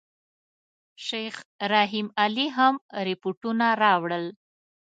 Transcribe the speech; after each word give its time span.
شیخ 1.07 1.35
رحیم 1.73 2.07
علي 2.23 2.47
هم 2.57 2.73
رپوټونه 3.07 3.65
راوړل. 3.83 4.25